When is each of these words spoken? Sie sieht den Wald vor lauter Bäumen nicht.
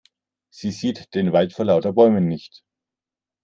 Sie 0.49 0.71
sieht 0.71 1.13
den 1.13 1.31
Wald 1.31 1.53
vor 1.53 1.65
lauter 1.65 1.93
Bäumen 1.93 2.27
nicht. 2.27 2.63